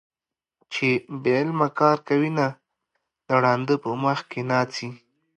[0.73, 0.87] چې
[1.23, 2.47] بې علمه کار کوينه-
[3.27, 4.89] د ړانده په مخ کې ناڅي